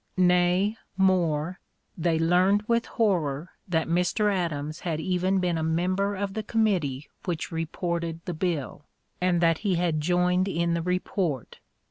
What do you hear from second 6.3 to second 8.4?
the committee which reported the